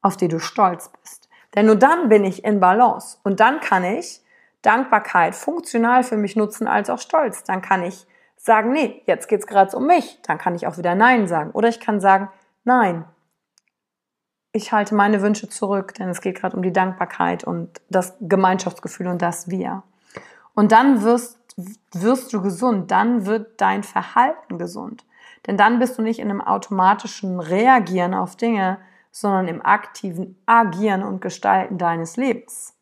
auf 0.00 0.16
die 0.16 0.26
du 0.26 0.40
stolz 0.40 0.90
bist. 1.00 1.28
Denn 1.54 1.66
nur 1.66 1.76
dann 1.76 2.08
bin 2.08 2.24
ich 2.24 2.44
in 2.44 2.58
Balance 2.58 3.18
und 3.22 3.38
dann 3.38 3.60
kann 3.60 3.84
ich 3.84 4.20
Dankbarkeit 4.60 5.36
funktional 5.36 6.02
für 6.02 6.16
mich 6.16 6.34
nutzen 6.34 6.66
als 6.66 6.90
auch 6.90 6.98
Stolz. 6.98 7.44
Dann 7.44 7.62
kann 7.62 7.84
ich 7.84 8.04
sagen, 8.36 8.72
nee, 8.72 9.02
jetzt 9.06 9.28
geht's 9.28 9.46
gerade 9.46 9.76
um 9.76 9.86
mich. 9.86 10.18
Dann 10.22 10.36
kann 10.36 10.56
ich 10.56 10.66
auch 10.66 10.78
wieder 10.78 10.96
Nein 10.96 11.28
sagen. 11.28 11.52
Oder 11.52 11.68
ich 11.68 11.78
kann 11.78 12.00
sagen, 12.00 12.28
nein, 12.64 13.04
ich 14.50 14.72
halte 14.72 14.96
meine 14.96 15.22
Wünsche 15.22 15.48
zurück, 15.48 15.94
denn 15.94 16.08
es 16.08 16.20
geht 16.20 16.40
gerade 16.40 16.56
um 16.56 16.62
die 16.64 16.72
Dankbarkeit 16.72 17.44
und 17.44 17.80
das 17.88 18.16
Gemeinschaftsgefühl 18.20 19.06
und 19.06 19.22
das 19.22 19.48
Wir. 19.48 19.84
Und 20.54 20.72
dann 20.72 21.02
wirst, 21.02 21.38
wirst 21.92 22.32
du 22.32 22.42
gesund, 22.42 22.90
dann 22.90 23.26
wird 23.26 23.60
dein 23.60 23.82
Verhalten 23.82 24.58
gesund. 24.58 25.04
Denn 25.46 25.56
dann 25.56 25.78
bist 25.78 25.98
du 25.98 26.02
nicht 26.02 26.20
in 26.20 26.30
einem 26.30 26.40
automatischen 26.40 27.40
Reagieren 27.40 28.14
auf 28.14 28.36
Dinge, 28.36 28.78
sondern 29.10 29.48
im 29.48 29.64
aktiven 29.64 30.40
Agieren 30.46 31.02
und 31.02 31.20
Gestalten 31.20 31.78
deines 31.78 32.16
Lebens. 32.16 32.74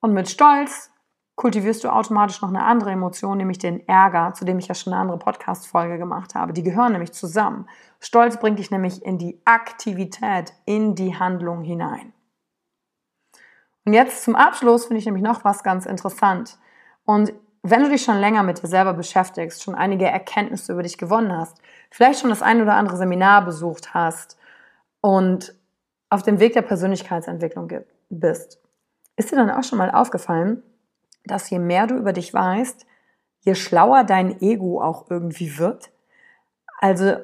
Und 0.00 0.12
mit 0.12 0.28
Stolz 0.28 0.90
kultivierst 1.36 1.82
du 1.82 1.88
automatisch 1.88 2.40
noch 2.42 2.50
eine 2.50 2.64
andere 2.64 2.92
Emotion, 2.92 3.38
nämlich 3.38 3.58
den 3.58 3.88
Ärger, 3.88 4.34
zu 4.34 4.44
dem 4.44 4.58
ich 4.58 4.68
ja 4.68 4.74
schon 4.74 4.92
eine 4.92 5.02
andere 5.02 5.18
Podcast-Folge 5.18 5.98
gemacht 5.98 6.34
habe. 6.34 6.52
Die 6.52 6.62
gehören 6.62 6.92
nämlich 6.92 7.12
zusammen. 7.12 7.68
Stolz 7.98 8.38
bringt 8.38 8.58
dich 8.58 8.70
nämlich 8.70 9.04
in 9.04 9.18
die 9.18 9.40
Aktivität, 9.44 10.52
in 10.64 10.94
die 10.94 11.18
Handlung 11.18 11.62
hinein. 11.62 12.12
Und 13.84 13.92
jetzt 13.92 14.24
zum 14.24 14.34
Abschluss 14.34 14.86
finde 14.86 14.98
ich 14.98 15.06
nämlich 15.06 15.22
noch 15.22 15.44
was 15.44 15.62
ganz 15.62 15.86
interessant. 15.86 16.58
Und 17.04 17.32
wenn 17.62 17.82
du 17.82 17.88
dich 17.88 18.02
schon 18.02 18.18
länger 18.18 18.42
mit 18.42 18.62
dir 18.62 18.68
selber 18.68 18.92
beschäftigst, 18.92 19.62
schon 19.62 19.74
einige 19.74 20.06
Erkenntnisse 20.06 20.72
über 20.72 20.82
dich 20.82 20.98
gewonnen 20.98 21.36
hast, 21.36 21.58
vielleicht 21.90 22.20
schon 22.20 22.30
das 22.30 22.42
ein 22.42 22.60
oder 22.60 22.74
andere 22.74 22.96
Seminar 22.96 23.44
besucht 23.44 23.94
hast 23.94 24.38
und 25.00 25.54
auf 26.10 26.22
dem 26.22 26.40
Weg 26.40 26.52
der 26.52 26.62
Persönlichkeitsentwicklung 26.62 27.70
bist, 28.10 28.60
ist 29.16 29.32
dir 29.32 29.36
dann 29.36 29.50
auch 29.50 29.64
schon 29.64 29.78
mal 29.78 29.90
aufgefallen, 29.90 30.62
dass 31.24 31.48
je 31.50 31.58
mehr 31.58 31.86
du 31.86 31.96
über 31.96 32.12
dich 32.12 32.32
weißt, 32.34 32.86
je 33.40 33.54
schlauer 33.54 34.04
dein 34.04 34.40
Ego 34.40 34.82
auch 34.82 35.10
irgendwie 35.10 35.58
wird? 35.58 35.90
Also, 36.80 37.16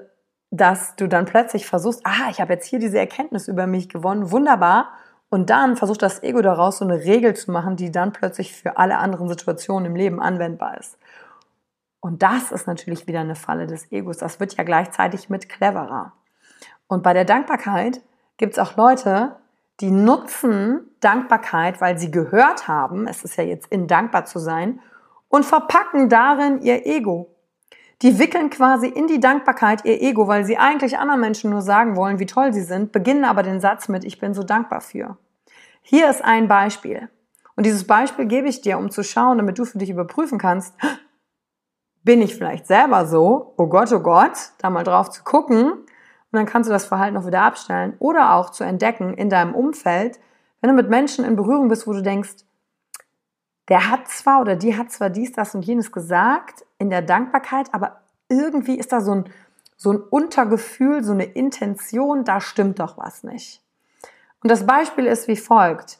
dass 0.50 0.96
du 0.96 1.06
dann 1.06 1.26
plötzlich 1.26 1.66
versuchst, 1.66 2.00
ah, 2.04 2.30
ich 2.30 2.40
habe 2.40 2.54
jetzt 2.54 2.66
hier 2.66 2.78
diese 2.78 2.98
Erkenntnis 2.98 3.46
über 3.46 3.66
mich 3.66 3.88
gewonnen, 3.88 4.30
wunderbar. 4.30 4.92
Und 5.30 5.48
dann 5.48 5.76
versucht 5.76 6.02
das 6.02 6.22
Ego 6.22 6.42
daraus 6.42 6.78
so 6.78 6.84
eine 6.84 7.04
Regel 7.04 7.34
zu 7.34 7.52
machen, 7.52 7.76
die 7.76 7.90
dann 7.90 8.12
plötzlich 8.12 8.52
für 8.52 8.76
alle 8.76 8.98
anderen 8.98 9.28
Situationen 9.28 9.86
im 9.86 9.96
Leben 9.96 10.20
anwendbar 10.20 10.76
ist. 10.78 10.98
Und 12.00 12.22
das 12.22 12.50
ist 12.50 12.66
natürlich 12.66 13.06
wieder 13.06 13.20
eine 13.20 13.36
Falle 13.36 13.66
des 13.66 13.92
Egos. 13.92 14.18
Das 14.18 14.40
wird 14.40 14.56
ja 14.56 14.64
gleichzeitig 14.64 15.30
mit 15.30 15.48
cleverer. 15.48 16.12
Und 16.88 17.02
bei 17.04 17.12
der 17.12 17.24
Dankbarkeit 17.24 18.00
gibt 18.38 18.54
es 18.54 18.58
auch 18.58 18.76
Leute, 18.76 19.36
die 19.80 19.92
nutzen 19.92 20.80
Dankbarkeit, 21.00 21.80
weil 21.80 21.96
sie 21.98 22.10
gehört 22.10 22.68
haben, 22.68 23.06
es 23.06 23.22
ist 23.22 23.36
ja 23.36 23.44
jetzt 23.44 23.68
in 23.68 23.86
dankbar 23.86 24.24
zu 24.24 24.38
sein, 24.38 24.80
und 25.28 25.44
verpacken 25.44 26.08
darin 26.08 26.60
ihr 26.60 26.86
Ego. 26.86 27.30
Die 28.02 28.18
wickeln 28.18 28.48
quasi 28.48 28.86
in 28.88 29.06
die 29.06 29.20
Dankbarkeit 29.20 29.84
ihr 29.84 30.00
Ego, 30.00 30.26
weil 30.26 30.44
sie 30.44 30.56
eigentlich 30.56 30.98
anderen 30.98 31.20
Menschen 31.20 31.50
nur 31.50 31.60
sagen 31.60 31.96
wollen, 31.96 32.18
wie 32.18 32.26
toll 32.26 32.52
sie 32.52 32.62
sind, 32.62 32.92
beginnen 32.92 33.24
aber 33.24 33.42
den 33.42 33.60
Satz 33.60 33.88
mit, 33.88 34.04
ich 34.04 34.18
bin 34.18 34.32
so 34.32 34.42
dankbar 34.42 34.80
für. 34.80 35.18
Hier 35.82 36.08
ist 36.08 36.24
ein 36.24 36.48
Beispiel. 36.48 37.10
Und 37.56 37.66
dieses 37.66 37.86
Beispiel 37.86 38.24
gebe 38.24 38.48
ich 38.48 38.62
dir, 38.62 38.78
um 38.78 38.90
zu 38.90 39.02
schauen, 39.02 39.36
damit 39.36 39.58
du 39.58 39.66
für 39.66 39.76
dich 39.76 39.90
überprüfen 39.90 40.38
kannst, 40.38 40.74
bin 42.02 42.22
ich 42.22 42.34
vielleicht 42.34 42.66
selber 42.66 43.06
so, 43.06 43.52
oh 43.58 43.66
Gott, 43.66 43.92
oh 43.92 44.00
Gott, 44.00 44.52
da 44.58 44.70
mal 44.70 44.84
drauf 44.84 45.10
zu 45.10 45.22
gucken. 45.22 45.72
Und 45.72 45.86
dann 46.32 46.46
kannst 46.46 46.70
du 46.70 46.72
das 46.72 46.86
Verhalten 46.86 47.18
auch 47.18 47.26
wieder 47.26 47.42
abstellen 47.42 47.96
oder 47.98 48.34
auch 48.34 48.50
zu 48.50 48.64
entdecken 48.64 49.12
in 49.12 49.28
deinem 49.28 49.54
Umfeld, 49.54 50.18
wenn 50.62 50.70
du 50.70 50.76
mit 50.76 50.88
Menschen 50.88 51.24
in 51.24 51.36
Berührung 51.36 51.68
bist, 51.68 51.86
wo 51.86 51.92
du 51.92 52.02
denkst, 52.02 52.30
der 53.68 53.90
hat 53.90 54.08
zwar 54.08 54.40
oder 54.40 54.56
die 54.56 54.76
hat 54.76 54.90
zwar 54.90 55.10
dies, 55.10 55.32
das 55.32 55.54
und 55.54 55.64
jenes 55.66 55.92
gesagt 55.92 56.64
in 56.80 56.90
der 56.90 57.02
Dankbarkeit, 57.02 57.72
aber 57.72 58.00
irgendwie 58.28 58.76
ist 58.76 58.92
da 58.92 59.00
so 59.00 59.12
ein, 59.12 59.24
so 59.76 59.92
ein 59.92 59.98
Untergefühl, 59.98 61.04
so 61.04 61.12
eine 61.12 61.24
Intention, 61.24 62.24
da 62.24 62.40
stimmt 62.40 62.80
doch 62.80 62.98
was 62.98 63.22
nicht. 63.22 63.62
Und 64.42 64.50
das 64.50 64.66
Beispiel 64.66 65.06
ist 65.06 65.28
wie 65.28 65.36
folgt. 65.36 65.98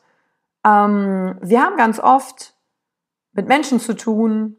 Ähm, 0.65 1.37
wir 1.41 1.63
haben 1.63 1.77
ganz 1.77 2.01
oft 2.01 2.55
mit 3.33 3.47
Menschen 3.47 3.79
zu 3.79 3.95
tun, 3.95 4.57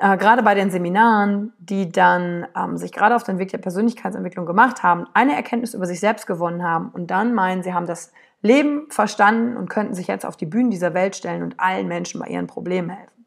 äh, 0.00 0.16
gerade 0.16 0.42
bei 0.42 0.54
den 0.54 0.70
Seminaren, 0.70 1.52
die 1.58 1.90
dann 1.90 2.46
ähm, 2.56 2.76
sich 2.76 2.92
gerade 2.92 3.14
auf 3.14 3.22
den 3.22 3.38
Weg 3.38 3.50
der 3.50 3.58
Persönlichkeitsentwicklung 3.58 4.46
gemacht 4.46 4.82
haben, 4.82 5.06
eine 5.14 5.34
Erkenntnis 5.34 5.74
über 5.74 5.86
sich 5.86 6.00
selbst 6.00 6.26
gewonnen 6.26 6.62
haben 6.62 6.90
und 6.90 7.10
dann 7.10 7.34
meinen, 7.34 7.62
sie 7.62 7.72
haben 7.72 7.86
das 7.86 8.12
Leben 8.42 8.90
verstanden 8.90 9.56
und 9.56 9.70
könnten 9.70 9.94
sich 9.94 10.08
jetzt 10.08 10.26
auf 10.26 10.36
die 10.36 10.46
Bühnen 10.46 10.70
dieser 10.70 10.92
Welt 10.92 11.16
stellen 11.16 11.42
und 11.42 11.58
allen 11.58 11.88
Menschen 11.88 12.20
bei 12.20 12.26
ihren 12.26 12.46
Problemen 12.46 12.90
helfen. 12.90 13.26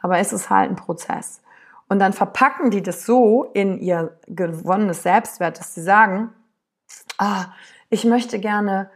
Dabei 0.00 0.20
ist 0.20 0.32
es 0.32 0.48
halt 0.50 0.70
ein 0.70 0.76
Prozess. 0.76 1.42
Und 1.88 1.98
dann 2.00 2.12
verpacken 2.12 2.70
die 2.70 2.82
das 2.82 3.06
so 3.06 3.44
in 3.54 3.78
ihr 3.78 4.18
gewonnenes 4.26 5.02
Selbstwert, 5.02 5.58
dass 5.58 5.74
sie 5.74 5.82
sagen, 5.82 6.32
ah, 7.18 7.46
ich 7.90 8.04
möchte 8.04 8.40
gerne 8.40 8.90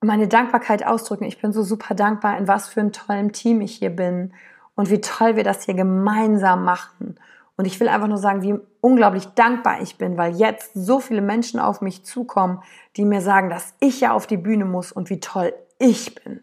meine 0.00 0.28
Dankbarkeit 0.28 0.86
ausdrücken. 0.86 1.24
Ich 1.24 1.40
bin 1.40 1.52
so 1.52 1.62
super 1.62 1.94
dankbar, 1.94 2.38
in 2.38 2.48
was 2.48 2.68
für 2.68 2.80
einem 2.80 2.92
tollen 2.92 3.32
Team 3.32 3.60
ich 3.60 3.76
hier 3.76 3.90
bin 3.90 4.32
und 4.74 4.90
wie 4.90 5.00
toll 5.00 5.36
wir 5.36 5.44
das 5.44 5.64
hier 5.64 5.74
gemeinsam 5.74 6.64
machen. 6.64 7.18
Und 7.56 7.64
ich 7.64 7.80
will 7.80 7.88
einfach 7.88 8.06
nur 8.06 8.18
sagen, 8.18 8.42
wie 8.42 8.58
unglaublich 8.80 9.26
dankbar 9.34 9.82
ich 9.82 9.98
bin, 9.98 10.16
weil 10.16 10.36
jetzt 10.36 10.70
so 10.74 11.00
viele 11.00 11.20
Menschen 11.20 11.58
auf 11.58 11.80
mich 11.80 12.04
zukommen, 12.04 12.62
die 12.96 13.04
mir 13.04 13.20
sagen, 13.20 13.50
dass 13.50 13.74
ich 13.80 14.00
ja 14.00 14.12
auf 14.12 14.28
die 14.28 14.36
Bühne 14.36 14.64
muss 14.64 14.92
und 14.92 15.10
wie 15.10 15.18
toll 15.18 15.52
ich 15.80 16.14
bin. 16.14 16.40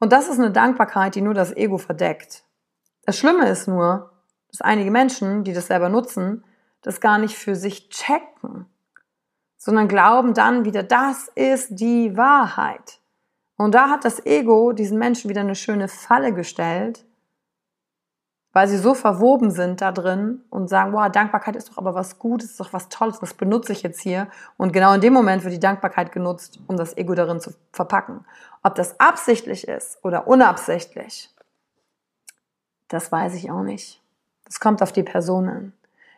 Und 0.00 0.12
das 0.12 0.28
ist 0.28 0.38
eine 0.38 0.50
Dankbarkeit, 0.50 1.14
die 1.14 1.20
nur 1.20 1.34
das 1.34 1.54
Ego 1.54 1.76
verdeckt. 1.76 2.44
Das 3.04 3.18
Schlimme 3.18 3.48
ist 3.48 3.66
nur, 3.66 4.12
dass 4.50 4.60
einige 4.60 4.90
Menschen, 4.90 5.44
die 5.44 5.52
das 5.52 5.66
selber 5.66 5.88
nutzen, 5.88 6.44
das 6.82 7.00
gar 7.00 7.18
nicht 7.18 7.36
für 7.36 7.56
sich 7.56 7.88
checken, 7.88 8.66
sondern 9.56 9.88
glauben 9.88 10.34
dann 10.34 10.64
wieder, 10.64 10.82
das 10.82 11.28
ist 11.34 11.78
die 11.78 12.16
Wahrheit. 12.16 13.00
Und 13.56 13.74
da 13.74 13.88
hat 13.88 14.04
das 14.04 14.24
Ego 14.26 14.72
diesen 14.72 14.98
Menschen 14.98 15.28
wieder 15.28 15.40
eine 15.40 15.54
schöne 15.54 15.88
Falle 15.88 16.32
gestellt, 16.32 17.04
weil 18.52 18.68
sie 18.68 18.76
so 18.76 18.94
verwoben 18.94 19.50
sind 19.50 19.80
da 19.80 19.92
drin 19.92 20.42
und 20.50 20.68
sagen, 20.68 20.92
wow, 20.92 21.10
Dankbarkeit 21.10 21.56
ist 21.56 21.70
doch 21.70 21.78
aber 21.78 21.94
was 21.94 22.18
Gutes, 22.18 22.50
ist 22.50 22.60
doch 22.60 22.72
was 22.72 22.88
Tolles, 22.88 23.18
das 23.18 23.34
benutze 23.34 23.72
ich 23.72 23.82
jetzt 23.82 24.00
hier. 24.00 24.28
Und 24.56 24.72
genau 24.72 24.92
in 24.94 25.00
dem 25.00 25.12
Moment 25.12 25.42
wird 25.44 25.54
die 25.54 25.60
Dankbarkeit 25.60 26.12
genutzt, 26.12 26.60
um 26.66 26.76
das 26.76 26.96
Ego 26.96 27.14
darin 27.14 27.40
zu 27.40 27.52
verpacken. 27.72 28.24
Ob 28.62 28.74
das 28.74 29.00
absichtlich 29.00 29.66
ist 29.68 29.98
oder 30.04 30.26
unabsichtlich, 30.26 31.31
das 32.92 33.10
weiß 33.10 33.34
ich 33.34 33.50
auch 33.50 33.62
nicht. 33.62 34.02
Das 34.44 34.60
kommt 34.60 34.82
auf 34.82 34.92
die 34.92 35.02
Person 35.02 35.48
an. 35.48 35.72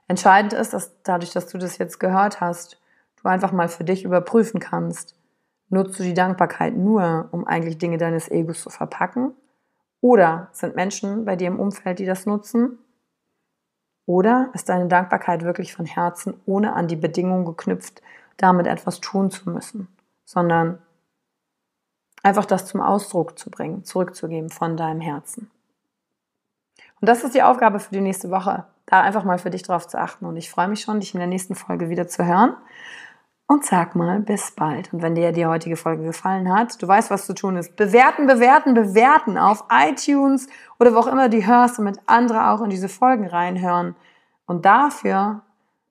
Entscheidend 0.09 0.53
ist, 0.53 0.73
dass 0.75 0.93
dadurch, 1.03 1.33
dass 1.33 1.47
du 1.47 1.59
das 1.59 1.79
jetzt 1.79 1.99
gehört 1.99 2.41
hast, 2.41 2.81
du 3.23 3.29
einfach 3.29 3.53
mal 3.53 3.69
für 3.69 3.85
dich 3.85 4.05
überprüfen 4.05 4.61
kannst, 4.61 5.17
nutzt 5.69 5.99
du 5.99 6.03
die 6.03 6.15
Dankbarkeit 6.15 6.77
nur, 6.77 7.29
um 7.33 7.47
eigentlich 7.47 7.79
Dinge 7.79 7.97
deines 7.97 8.31
Egos 8.31 8.63
zu 8.63 8.71
verpacken 8.71 9.33
oder 10.01 10.49
sind 10.53 10.77
Menschen 10.77 11.25
bei 11.25 11.37
dir 11.37 11.49
im 11.49 11.59
Umfeld, 11.59 11.99
die 11.99 12.07
das 12.07 12.27
nutzen? 12.27 12.79
Oder 14.07 14.51
ist 14.53 14.69
deine 14.69 14.89
Dankbarkeit 14.89 15.45
wirklich 15.45 15.75
von 15.75 15.87
Herzen, 15.87 16.35
ohne 16.45 16.75
an 16.75 16.89
die 16.89 16.97
Bedingung 16.97 17.47
geknüpft, 17.47 18.03
damit 18.37 18.67
etwas 18.67 19.01
tun 19.01 19.31
zu 19.31 19.49
müssen? 19.49 19.89
sondern 20.25 20.79
einfach 22.23 22.47
das 22.47 22.67
zum 22.67 22.81
Ausdruck 22.81 23.39
zu 23.39 23.51
bringen, 23.51 23.85
zurückzugeben 23.85 24.51
von 24.51 24.77
deinem 24.77 25.01
Herzen. 25.01 25.51
Und 27.05 27.09
das 27.09 27.23
ist 27.23 27.35
die 27.35 27.43
Aufgabe 27.43 27.81
für 27.81 27.91
die 27.91 28.01
nächste 28.01 28.31
Woche, 28.31 28.65
da 28.87 29.03
einfach 29.03 29.25
mal 29.25 29.37
für 29.37 29.51
dich 29.51 29.63
drauf 29.63 29.87
zu 29.87 30.01
achten. 30.01 30.25
Und 30.25 30.39
ich 30.39 30.49
freue 30.49 30.69
mich 30.69 30.81
schon, 30.81 31.01
dich 31.01 31.13
in 31.13 31.21
der 31.21 31.27
nächsten 31.27 31.55
Folge 31.55 31.91
wieder 31.91 32.09
zu 32.09 32.25
hören. 32.25 32.57
Und 33.47 33.67
sag 33.67 33.95
mal, 33.95 34.21
bis 34.21 34.53
bald. 34.53 34.91
Und 34.91 35.03
wenn 35.03 35.15
dir 35.15 35.31
die 35.31 35.45
heutige 35.45 35.77
Folge 35.77 36.03
gefallen 36.03 36.51
hat, 36.51 36.83
du 36.83 36.89
weißt, 36.89 37.11
was 37.11 37.27
zu 37.27 37.35
tun 37.35 37.59
ist. 37.59 37.77
Bewerten, 37.77 38.27
bewerten, 38.27 38.73
bewerten 38.73 39.37
auf 39.37 39.65
iTunes 39.71 40.49
oder 40.81 40.95
wo 40.95 41.01
auch 41.01 41.07
immer 41.07 41.29
du 41.29 41.45
hörst, 41.45 41.79
damit 41.79 41.99
andere 42.07 42.49
auch 42.49 42.63
in 42.63 42.71
diese 42.71 42.89
Folgen 42.89 43.27
reinhören. 43.27 43.97
Und 44.47 44.65
dafür 44.65 45.43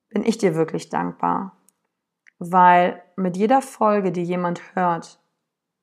bin 0.10 0.26
ich 0.26 0.40
dir 0.40 0.56
wirklich 0.56 0.90
dankbar. 0.90 1.52
Weil 2.40 3.04
mit 3.16 3.38
jeder 3.38 3.62
Folge, 3.62 4.12
die 4.12 4.24
jemand 4.24 4.64
hört 4.76 5.20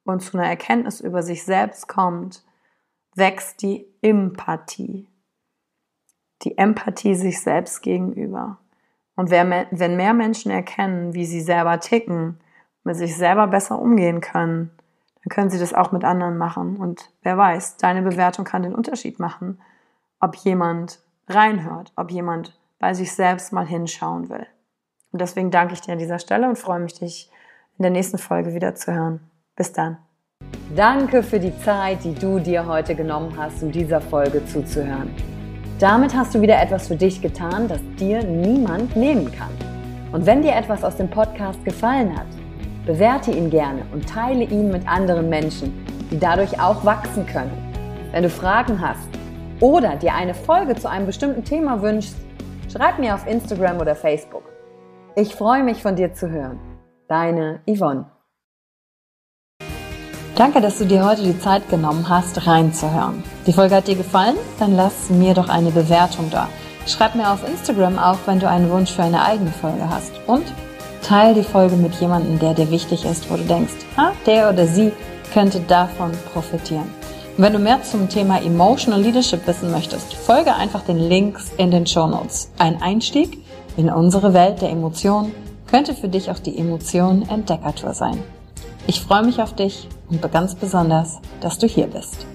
und 0.03 0.23
zu 0.25 0.37
einer 0.37 0.49
Erkenntnis 0.49 1.01
über 1.01 1.23
sich 1.23 1.45
selbst 1.45 1.87
kommt, 1.87 2.43
wächst 3.15 3.63
die 3.63 3.87
Empathie. 4.03 5.10
Die 6.42 6.56
Empathie 6.59 7.14
sich 7.14 7.40
selbst 7.40 7.82
gegenüber. 7.82 8.59
Und 9.16 9.30
wenn 9.30 9.97
mehr 9.97 10.14
Menschen 10.14 10.50
erkennen, 10.50 11.14
wie 11.14 11.26
sie 11.26 11.40
selber 11.40 11.78
ticken, 11.80 12.40
mit 12.85 12.97
sich 12.97 13.16
selber 13.16 13.47
besser 13.47 13.78
umgehen 13.78 14.20
können, 14.20 14.70
dann 15.23 15.28
können 15.28 15.50
sie 15.50 15.59
das 15.59 15.75
auch 15.75 15.92
mit 15.92 16.04
anderen 16.04 16.38
machen. 16.38 16.76
Und 16.78 17.11
wer 17.23 17.37
weiß, 17.37 17.76
deine 17.76 18.00
Bewertung 18.00 18.47
kann 18.47 18.62
den 18.62 18.75
Unterschied 18.75 19.18
machen, 19.18 19.61
ob 20.18 20.37
jemand 20.37 21.00
reinhört, 21.28 21.92
ob 21.97 22.11
jemand 22.11 22.59
bei 22.78 22.94
sich 22.94 23.12
selbst 23.12 23.52
mal 23.52 23.66
hinschauen 23.66 24.30
will. 24.30 24.47
Und 25.12 25.20
deswegen 25.20 25.50
danke 25.50 25.75
ich 25.75 25.82
dir 25.82 25.92
an 25.92 25.99
dieser 25.99 26.18
Stelle 26.18 26.49
und 26.49 26.56
freue 26.56 26.80
mich, 26.80 26.99
dich 26.99 27.30
in 27.76 27.82
der 27.82 27.90
nächsten 27.90 28.16
Folge 28.16 28.54
wieder 28.54 28.75
zu 28.75 28.94
hören. 28.94 29.20
Bis 29.56 29.73
dann. 29.73 29.99
Danke 30.75 31.23
für 31.23 31.40
die 31.40 31.56
Zeit, 31.59 32.04
die 32.04 32.14
du 32.14 32.38
dir 32.38 32.64
heute 32.64 32.94
genommen 32.94 33.37
hast, 33.37 33.62
um 33.62 33.70
dieser 33.70 34.00
Folge 34.00 34.47
zuzuhören. 34.47 35.14
Damit 35.81 36.15
hast 36.15 36.35
du 36.35 36.43
wieder 36.43 36.61
etwas 36.61 36.89
für 36.89 36.97
dich 36.97 37.23
getan, 37.23 37.67
das 37.67 37.81
dir 37.99 38.23
niemand 38.23 38.95
nehmen 38.97 39.33
kann. 39.33 39.49
Und 40.13 40.27
wenn 40.27 40.43
dir 40.43 40.55
etwas 40.55 40.85
aus 40.85 40.97
dem 40.97 41.09
Podcast 41.09 41.65
gefallen 41.65 42.15
hat, 42.15 42.27
bewerte 42.85 43.31
ihn 43.31 43.49
gerne 43.49 43.81
und 43.91 44.07
teile 44.07 44.45
ihn 44.45 44.71
mit 44.71 44.87
anderen 44.87 45.31
Menschen, 45.31 45.73
die 46.11 46.19
dadurch 46.19 46.61
auch 46.61 46.85
wachsen 46.85 47.25
können. 47.25 47.53
Wenn 48.13 48.25
du 48.25 48.29
Fragen 48.29 48.79
hast 48.79 49.09
oder 49.61 49.97
dir 49.97 50.13
eine 50.13 50.35
Folge 50.35 50.75
zu 50.75 50.87
einem 50.87 51.07
bestimmten 51.07 51.45
Thema 51.45 51.81
wünschst, 51.81 52.17
schreib 52.71 52.99
mir 52.99 53.15
auf 53.15 53.27
Instagram 53.27 53.79
oder 53.79 53.97
Facebook. 53.97 54.45
Ich 55.17 55.35
freue 55.35 55.65
mich 55.65 55.81
von 55.81 55.97
dir 55.97 56.13
zu 56.13 56.29
hören. 56.29 56.59
Deine 57.09 57.61
Yvonne. 57.67 58.20
Danke, 60.40 60.62
dass 60.62 60.78
du 60.78 60.87
dir 60.87 61.04
heute 61.04 61.23
die 61.23 61.38
Zeit 61.38 61.68
genommen 61.68 62.09
hast, 62.09 62.47
reinzuhören. 62.47 63.23
Die 63.47 63.52
Folge 63.52 63.75
hat 63.75 63.88
dir 63.88 63.94
gefallen? 63.94 64.37
Dann 64.59 64.75
lass 64.75 65.11
mir 65.11 65.35
doch 65.35 65.50
eine 65.50 65.70
Bewertung 65.70 66.30
da. 66.30 66.49
Schreib 66.87 67.14
mir 67.14 67.30
auf 67.30 67.47
Instagram 67.47 67.99
auch, 67.99 68.16
wenn 68.25 68.40
du 68.40 68.49
einen 68.49 68.70
Wunsch 68.70 68.90
für 68.90 69.02
eine 69.02 69.23
eigene 69.23 69.50
Folge 69.50 69.87
hast. 69.90 70.12
Und 70.26 70.44
teile 71.02 71.35
die 71.35 71.42
Folge 71.42 71.76
mit 71.76 71.94
jemandem, 71.97 72.38
der 72.38 72.54
dir 72.54 72.70
wichtig 72.70 73.04
ist, 73.04 73.30
wo 73.30 73.37
du 73.37 73.42
denkst, 73.42 73.75
ha, 73.99 74.12
der 74.25 74.49
oder 74.49 74.66
sie 74.66 74.92
könnte 75.35 75.61
davon 75.61 76.12
profitieren. 76.32 76.88
Und 77.37 77.44
wenn 77.44 77.52
du 77.52 77.59
mehr 77.59 77.82
zum 77.82 78.09
Thema 78.09 78.42
Emotional 78.42 79.02
Leadership 79.02 79.47
wissen 79.47 79.70
möchtest, 79.70 80.14
folge 80.14 80.54
einfach 80.54 80.80
den 80.80 81.00
Links 81.00 81.52
in 81.59 81.70
den 81.70 81.87
Show 81.87 82.06
Notes. 82.06 82.50
Ein 82.56 82.80
Einstieg 82.80 83.44
in 83.76 83.90
unsere 83.90 84.32
Welt 84.32 84.62
der 84.62 84.70
Emotionen 84.70 85.35
könnte 85.70 85.94
für 85.94 86.09
dich 86.09 86.30
auch 86.30 86.38
die 86.38 86.56
Emotion 86.56 87.28
Entdeckertour 87.28 87.92
sein. 87.92 88.23
Ich 88.90 89.02
freue 89.02 89.23
mich 89.23 89.40
auf 89.40 89.54
dich 89.54 89.87
und 90.09 90.20
ganz 90.32 90.56
besonders, 90.56 91.20
dass 91.40 91.61
du 91.61 91.68
hier 91.68 91.87
bist. 91.87 92.26